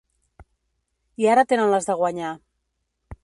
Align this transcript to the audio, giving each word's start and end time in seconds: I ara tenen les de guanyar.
I 1.25 1.29
ara 1.35 1.45
tenen 1.53 1.71
les 1.75 1.89
de 1.91 1.99
guanyar. 2.01 2.35